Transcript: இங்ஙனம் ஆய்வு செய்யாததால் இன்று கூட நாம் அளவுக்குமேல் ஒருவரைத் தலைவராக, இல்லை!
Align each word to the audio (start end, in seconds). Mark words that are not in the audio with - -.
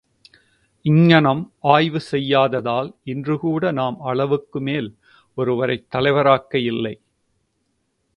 இங்ஙனம் 0.85 1.41
ஆய்வு 1.65 1.99
செய்யாததால் 2.11 2.89
இன்று 3.03 3.35
கூட 3.39 3.71
நாம் 3.71 3.97
அளவுக்குமேல் 4.05 4.89
ஒருவரைத் 5.37 5.89
தலைவராக, 5.89 6.59
இல்லை! 6.63 6.95